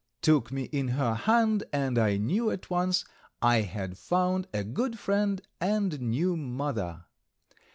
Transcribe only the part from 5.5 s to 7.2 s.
and new mother.